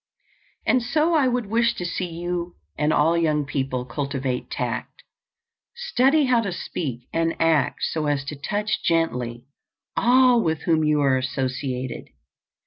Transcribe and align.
And 0.65 0.81
so 0.81 1.13
I 1.13 1.27
would 1.27 1.45
wish 1.45 1.75
to 1.75 1.85
see 1.85 2.07
you 2.09 2.55
and 2.75 2.91
all 2.91 3.15
young 3.15 3.45
people 3.45 3.85
cultivate 3.85 4.49
tact; 4.49 5.03
study 5.75 6.25
how 6.25 6.41
to 6.41 6.51
speak 6.51 7.07
and 7.13 7.35
act 7.39 7.83
so 7.83 8.07
as 8.07 8.23
to 8.25 8.35
touch 8.35 8.81
gently 8.83 9.45
all 9.95 10.41
with 10.41 10.63
whom 10.63 10.83
you 10.83 11.01
are 11.01 11.17
associated. 11.19 12.07